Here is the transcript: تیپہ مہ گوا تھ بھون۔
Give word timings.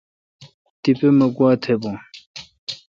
تیپہ 0.81 1.09
مہ 1.17 1.27
گوا 1.35 1.51
تھ 1.61 1.71
بھون۔ 1.81 1.95